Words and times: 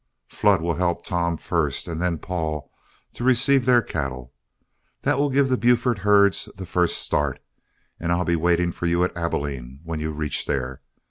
Flood 0.29 0.63
will 0.63 0.73
help 0.73 1.03
Tom 1.05 1.37
first, 1.37 1.87
and 1.87 2.01
then 2.01 2.17
Paul, 2.17 2.71
to 3.13 3.23
receive 3.23 3.67
their 3.67 3.83
cattle. 3.83 4.33
That 5.03 5.19
will 5.19 5.29
give 5.29 5.47
the 5.49 5.59
Buford 5.59 5.99
herds 5.99 6.49
the 6.57 6.65
first 6.65 6.97
start, 6.97 7.39
and 7.99 8.11
I'll 8.11 8.25
be 8.25 8.35
waiting 8.35 8.71
for 8.71 8.87
you 8.87 9.03
at 9.03 9.15
Abilene 9.15 9.79
when 9.83 9.99
you 9.99 10.11
reach 10.11 10.47
there. 10.47 10.81